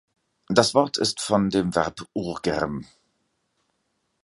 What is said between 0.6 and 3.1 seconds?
Wort ist von dem Verb urgerm.